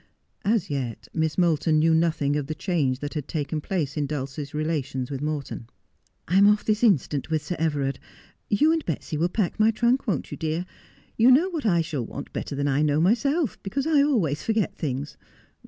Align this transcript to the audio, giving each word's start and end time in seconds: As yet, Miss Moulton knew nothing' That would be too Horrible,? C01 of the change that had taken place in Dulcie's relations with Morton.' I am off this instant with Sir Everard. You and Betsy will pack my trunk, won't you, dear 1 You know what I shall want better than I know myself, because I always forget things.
As 0.43 0.71
yet, 0.71 1.07
Miss 1.13 1.37
Moulton 1.37 1.77
knew 1.77 1.93
nothing' 1.93 2.31
That 2.31 2.39
would 2.39 2.47
be 2.47 2.55
too 2.55 2.71
Horrible,? 2.71 2.73
C01 2.73 2.85
of 2.87 2.87
the 2.87 2.89
change 2.89 2.99
that 3.01 3.13
had 3.13 3.27
taken 3.27 3.61
place 3.61 3.95
in 3.97 4.07
Dulcie's 4.07 4.53
relations 4.55 5.11
with 5.11 5.21
Morton.' 5.21 5.67
I 6.27 6.39
am 6.39 6.47
off 6.47 6.65
this 6.65 6.83
instant 6.83 7.29
with 7.29 7.43
Sir 7.43 7.55
Everard. 7.59 7.99
You 8.49 8.73
and 8.73 8.83
Betsy 8.83 9.15
will 9.15 9.29
pack 9.29 9.59
my 9.59 9.69
trunk, 9.69 10.07
won't 10.07 10.31
you, 10.31 10.37
dear 10.37 10.57
1 10.61 10.65
You 11.17 11.29
know 11.29 11.49
what 11.49 11.67
I 11.67 11.81
shall 11.81 12.03
want 12.03 12.33
better 12.33 12.55
than 12.55 12.67
I 12.67 12.81
know 12.81 12.99
myself, 12.99 13.61
because 13.61 13.85
I 13.85 14.01
always 14.01 14.41
forget 14.41 14.75
things. 14.75 15.17